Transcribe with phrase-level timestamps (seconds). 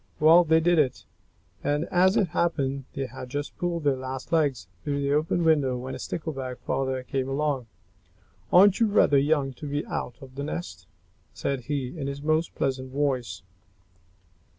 [0.19, 1.05] Well, they did it.
[1.63, 5.79] And, as it happened, they had just pulled their last legs through the open doorway
[5.79, 7.67] when a Stickleback Father came along.
[8.51, 10.87] "Aren't you rather young to be out of the nest?"
[11.35, 13.43] said he, in his most pleasant voice.